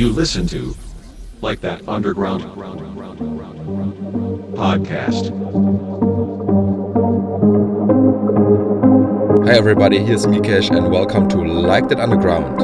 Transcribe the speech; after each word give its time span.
you 0.00 0.08
listen 0.08 0.46
to. 0.46 0.74
Like 1.42 1.60
that 1.60 1.86
underground 1.86 2.42
podcast. 4.56 5.28
Hi 9.44 9.52
everybody, 9.52 9.98
here's 9.98 10.24
Mikesh 10.24 10.74
and 10.74 10.90
welcome 10.90 11.28
to 11.28 11.36
Like 11.36 11.88
That 11.88 12.00
Underground. 12.00 12.60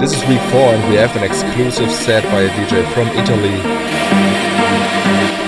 This 0.00 0.16
is 0.16 0.26
week 0.28 0.40
4 0.50 0.60
and 0.60 0.90
we 0.90 0.96
have 0.96 1.14
an 1.14 1.24
exclusive 1.24 1.90
set 1.90 2.24
by 2.24 2.40
a 2.40 2.48
DJ 2.48 2.90
from 2.94 3.08
Italy. 3.08 3.60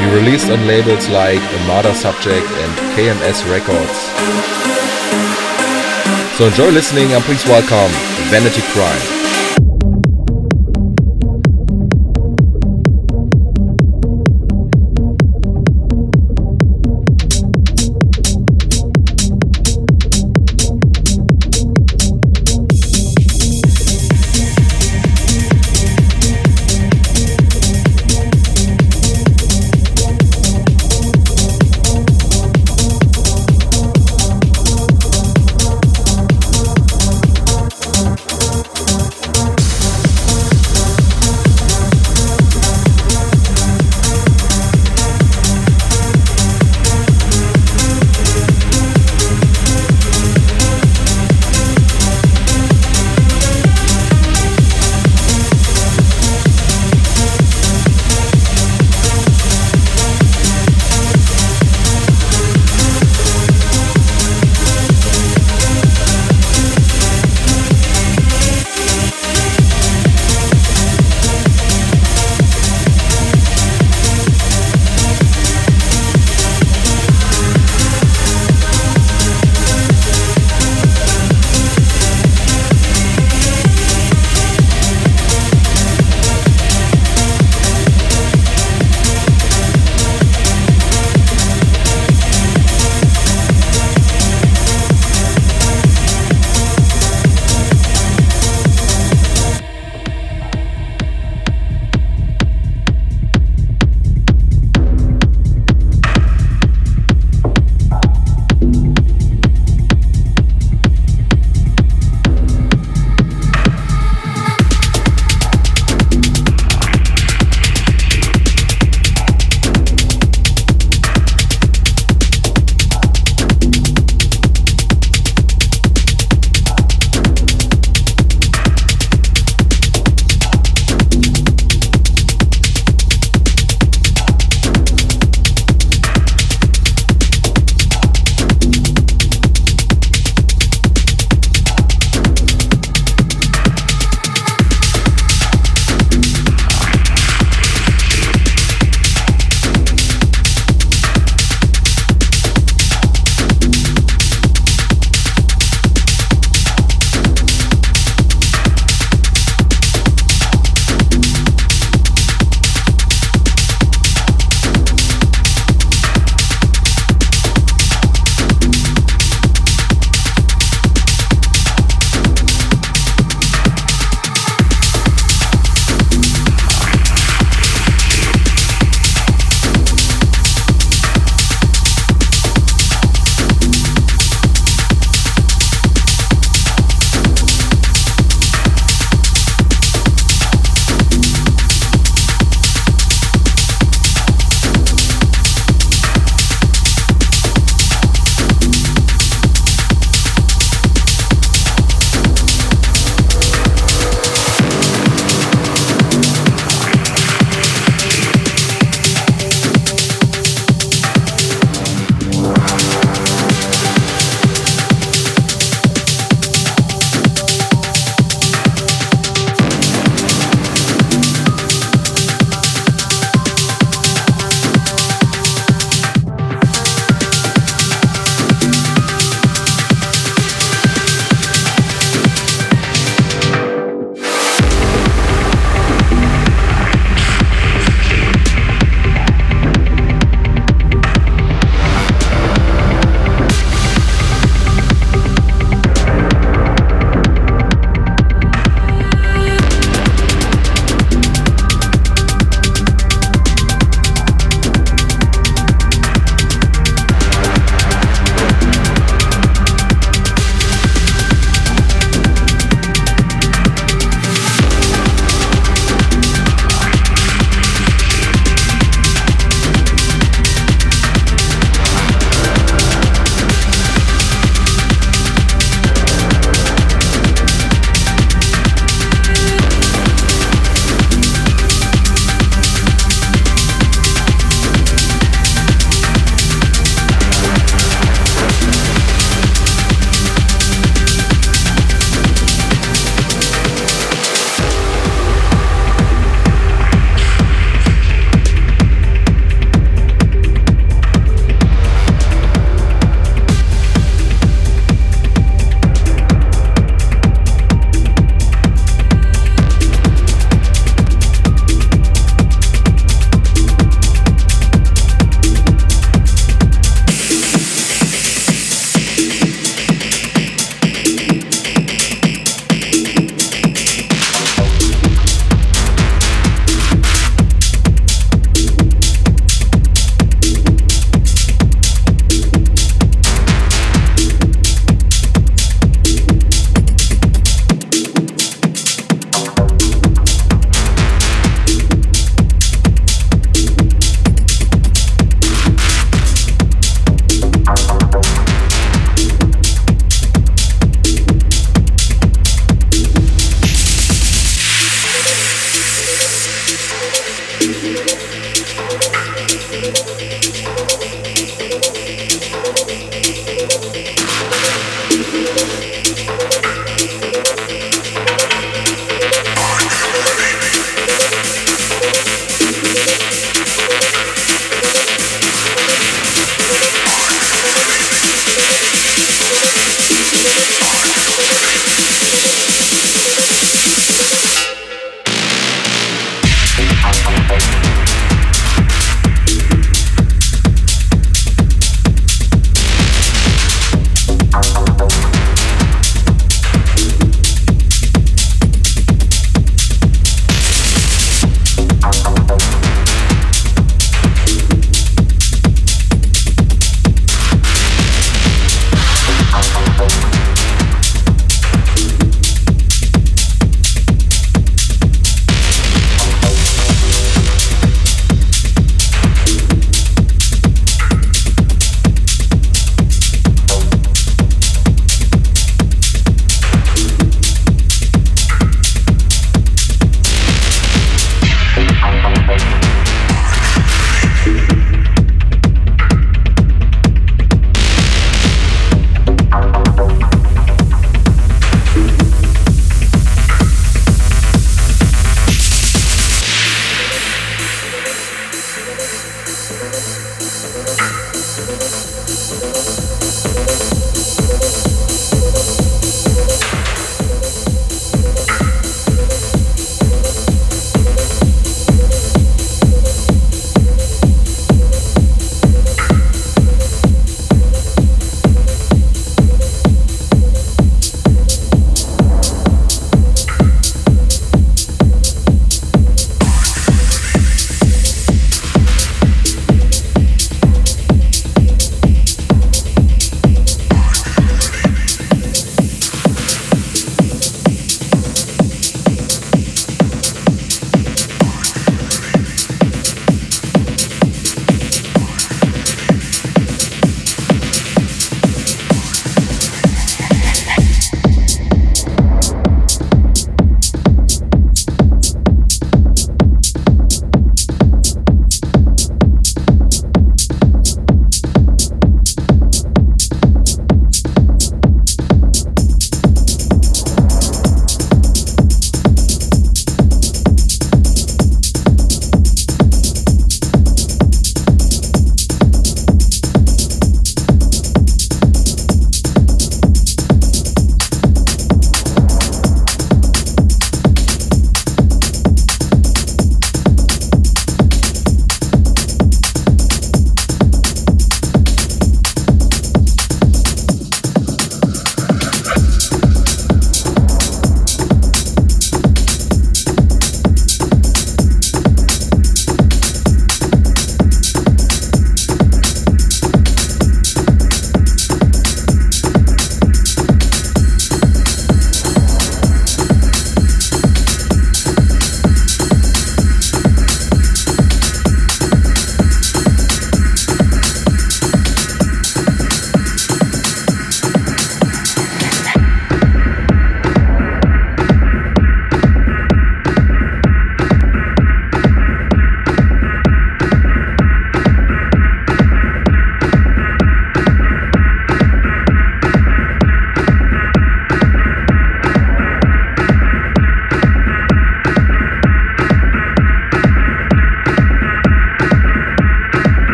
He 0.00 0.14
released 0.14 0.50
on 0.50 0.66
labels 0.66 1.08
like 1.08 1.40
Amada 1.62 1.94
Subject 1.94 2.46
and 2.46 2.72
KMS 2.92 3.40
Records. 3.50 3.98
So 6.36 6.44
enjoy 6.46 6.72
listening 6.76 7.10
and 7.14 7.24
please 7.24 7.44
welcome 7.46 7.90
Vanity 8.28 8.60
Crime. 8.72 9.17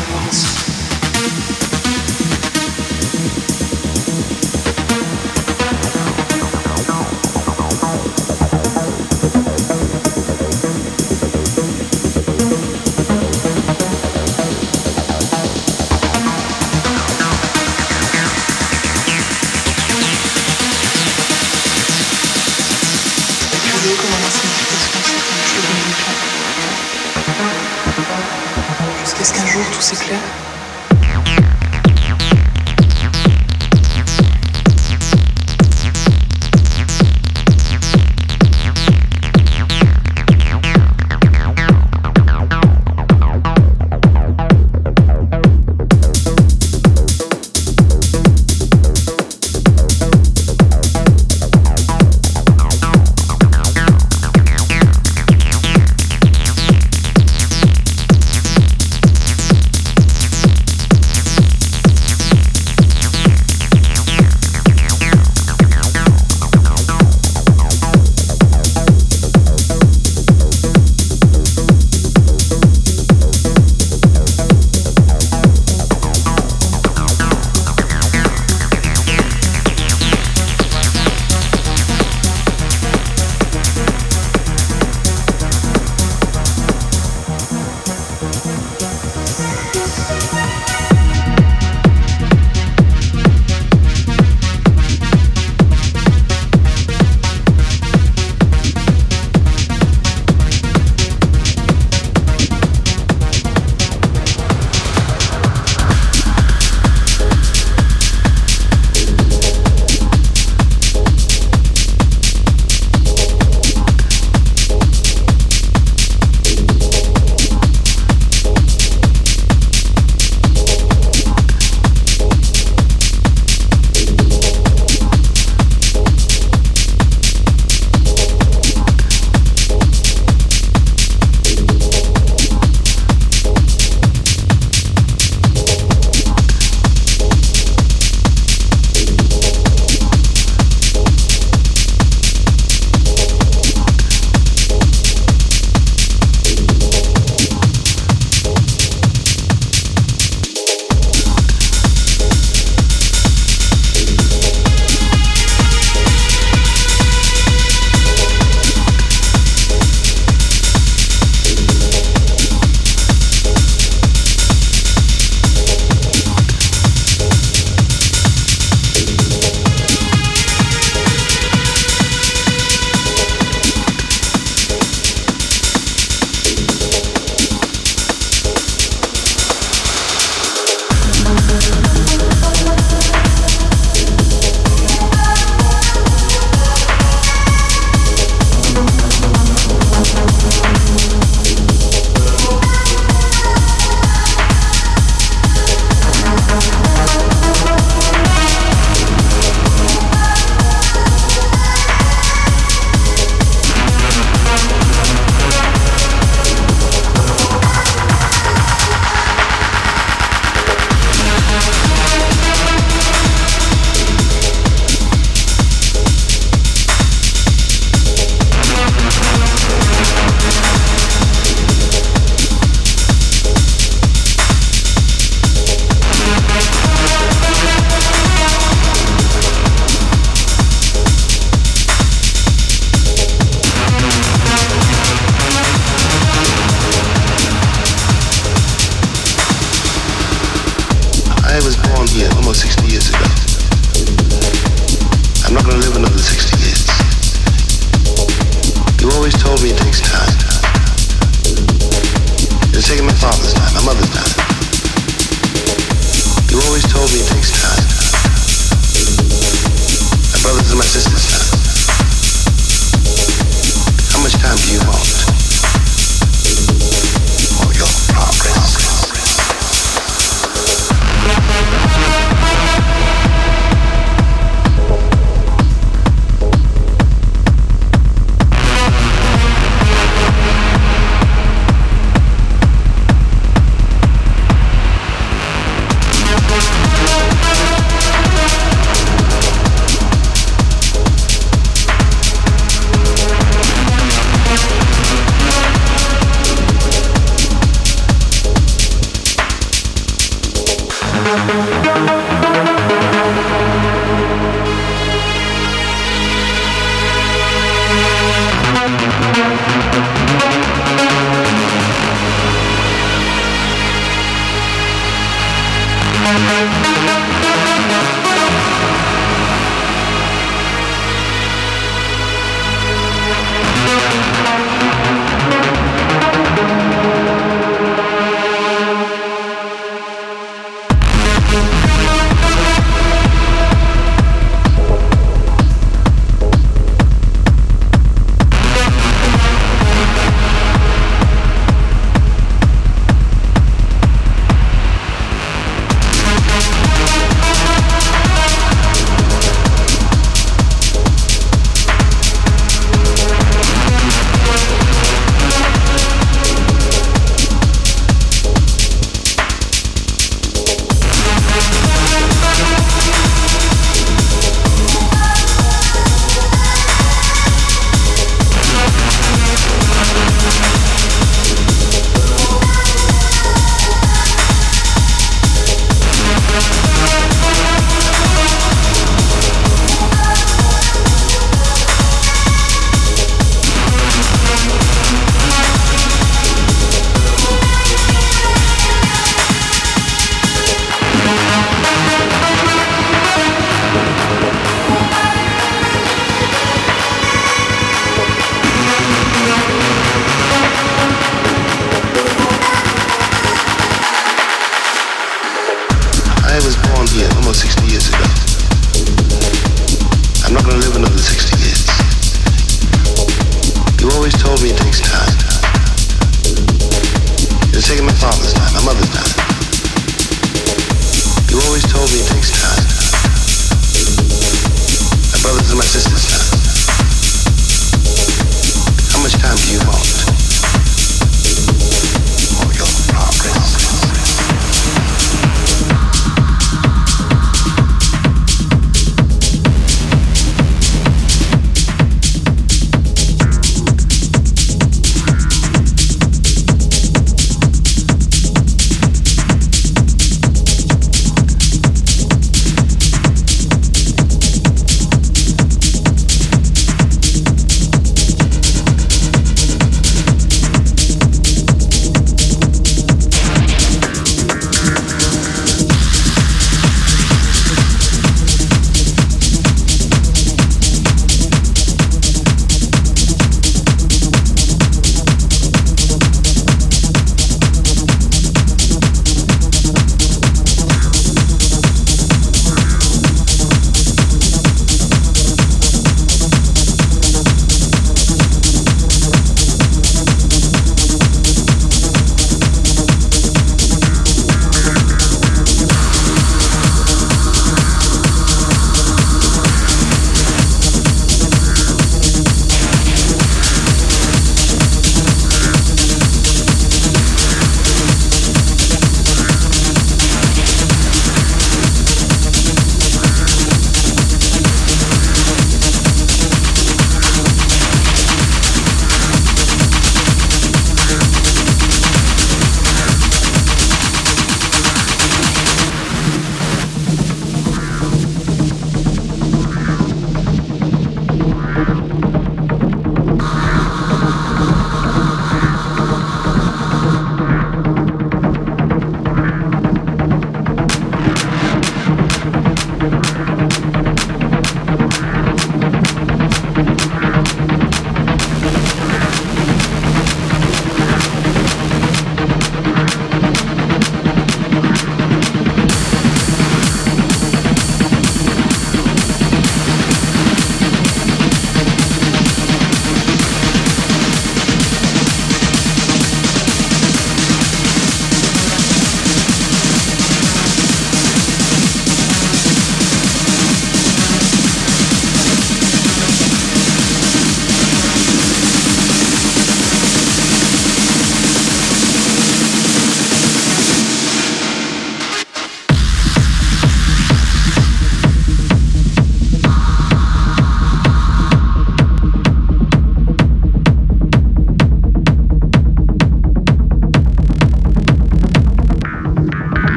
Records. 0.00 0.60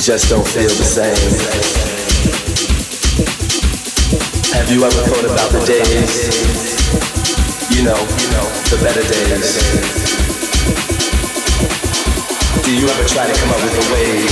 Just 0.00 0.30
don't 0.30 0.46
feel 0.48 0.62
the 0.62 0.82
same. 0.82 1.12
Have 4.56 4.72
you 4.72 4.82
ever 4.82 5.02
thought 5.04 5.26
about 5.26 5.52
the 5.52 5.60
days? 5.66 6.24
You 7.76 7.84
know, 7.84 8.00
you 8.00 8.28
know, 8.32 8.46
the 8.72 8.80
better 8.80 9.02
days. 9.04 9.60
Do 12.64 12.74
you 12.74 12.88
ever 12.88 13.04
try 13.08 13.26
to 13.26 13.40
come 13.40 13.50
up 13.50 13.60
with 13.60 13.76
a 13.76 13.92
way? 13.92 14.24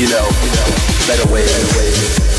You 0.00 0.06
know, 0.06 0.22
you 0.22 0.50
know, 0.54 0.68
better 1.08 1.26
way, 1.32 1.42
better 1.42 1.78
way. 1.78 2.37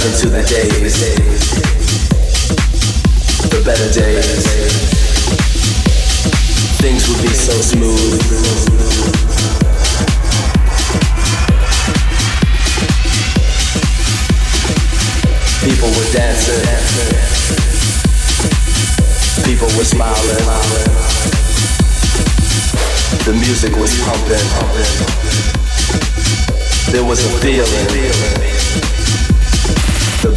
the 0.00 0.44
days, 0.46 1.00
the 3.50 3.62
better 3.64 3.92
days. 3.92 4.46
Things 6.78 7.08
would 7.08 7.22
be 7.22 7.28
so 7.34 7.52
smooth. 7.60 8.22
People 15.64 15.88
were 15.88 16.12
dancing. 16.12 16.62
People 19.44 19.68
were 19.76 19.84
smiling. 19.84 20.44
The 23.24 23.32
music 23.34 23.74
was 23.76 23.98
pumping. 24.04 24.46
There 26.92 27.04
was 27.04 27.24
a 27.24 27.28
feeling. 27.40 28.57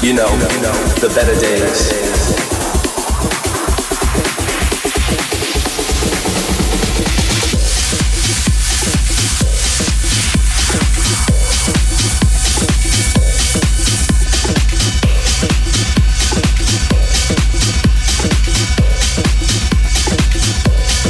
You 0.00 0.14
know, 0.14 0.28
the 1.00 1.08
better 1.12 1.34
days. 1.40 1.90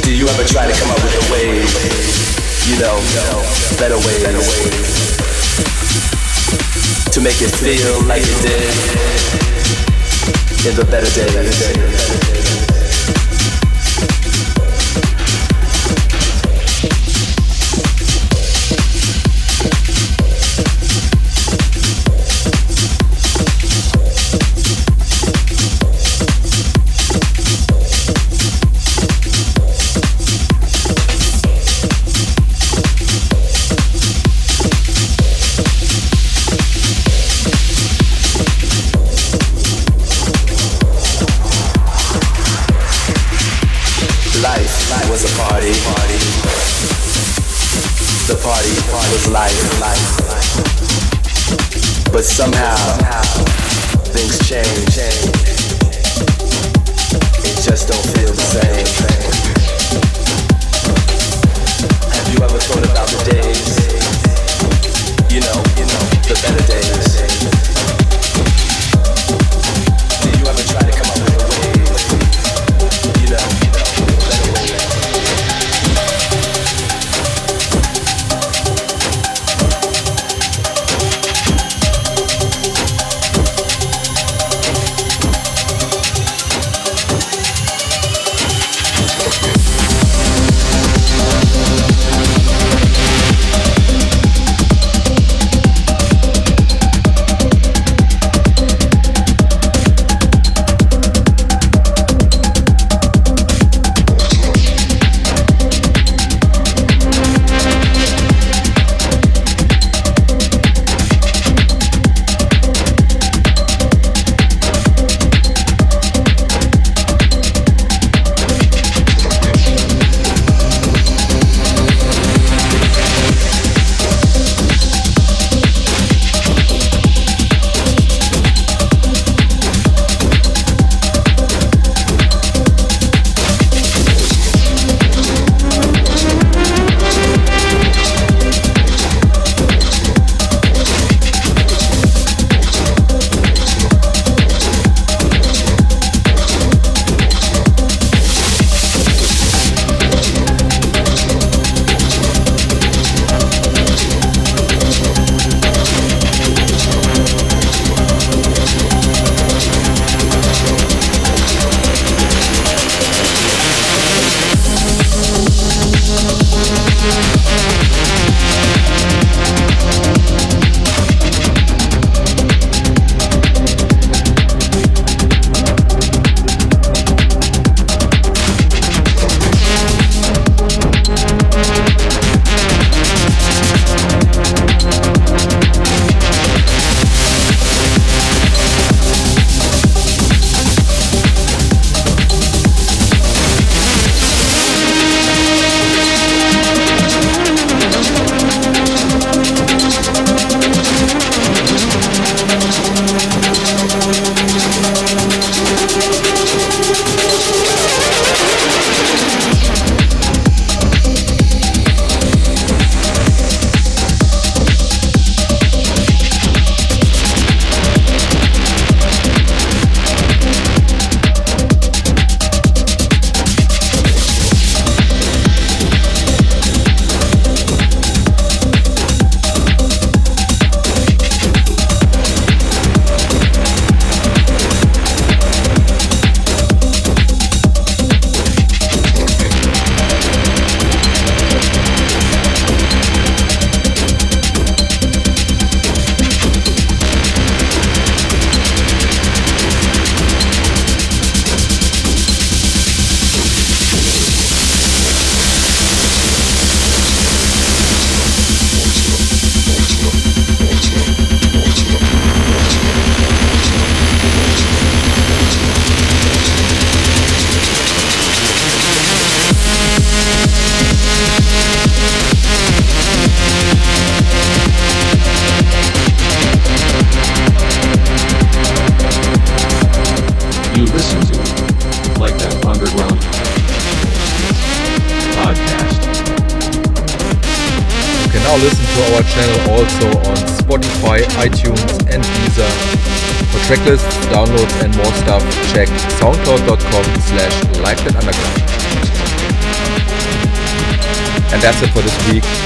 Do 0.01 0.11
you 0.11 0.27
ever 0.27 0.43
try 0.45 0.65
to 0.65 0.73
come 0.73 0.89
up 0.89 0.97
with 1.03 1.13
a 1.13 1.31
way, 1.31 1.61
you 2.67 2.79
know, 2.81 2.97
better 3.77 3.97
ways, 3.97 4.23
better 4.23 4.39
ways 4.39 4.98
to 7.19 7.23
make 7.23 7.41
it 7.41 7.51
feel 7.51 8.01
like 8.07 8.21
it 8.23 8.41
did 8.41 8.69
in 10.69 10.75
the 10.75 10.85
better 10.85 11.09
days. 11.15 12.38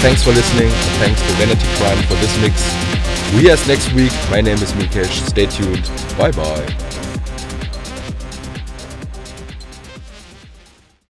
Thanks 0.03 0.21
for 0.21 0.31
listening 0.31 0.67
and 0.67 0.91
thanks 0.99 1.21
to 1.21 1.33
Vanity 1.35 1.65
Crime 1.77 2.03
for 2.03 2.15
this 2.15 2.37
mix. 2.41 2.61
We 3.37 3.49
as 3.49 3.65
next 3.69 3.93
week. 3.93 4.11
My 4.29 4.41
name 4.41 4.57
is 4.57 4.73
Mikesh. 4.73 5.25
Stay 5.29 5.45
tuned. 5.45 5.89
Bye 6.17 6.31
bye. 6.31 6.82